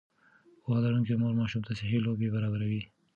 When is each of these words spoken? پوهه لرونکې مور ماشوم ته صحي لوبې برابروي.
پوهه 0.61 0.79
لرونکې 0.85 1.13
مور 1.21 1.33
ماشوم 1.39 1.61
ته 1.67 1.71
صحي 1.79 1.99
لوبې 2.05 2.27
برابروي. 2.35 2.81